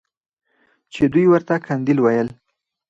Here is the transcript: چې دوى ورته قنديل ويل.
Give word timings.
چې 0.93 1.03
دوى 1.11 1.25
ورته 1.29 1.55
قنديل 1.67 1.99
ويل. 2.01 2.29